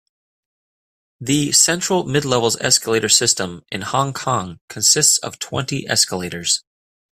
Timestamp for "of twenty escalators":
5.19-6.63